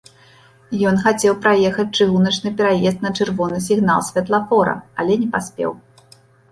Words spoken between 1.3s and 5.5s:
праехаць чыгуначны пераезд на чырвоны сігнал святлафора, але не